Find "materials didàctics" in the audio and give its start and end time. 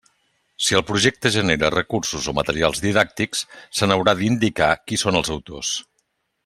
2.39-3.45